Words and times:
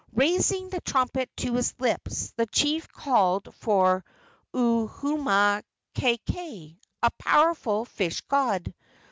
Raising 0.15 0.71
the 0.71 0.81
trumpet 0.81 1.29
to 1.37 1.53
his 1.53 1.75
lips, 1.79 2.31
the 2.31 2.47
chief 2.47 2.91
called 2.91 3.53
for 3.59 4.03
Uhumakaikai, 4.51 6.77
a 7.03 7.11
powerful 7.19 7.85
fish 7.85 8.21
god. 8.21 8.73